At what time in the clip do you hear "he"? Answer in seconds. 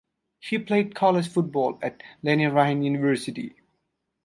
0.39-0.57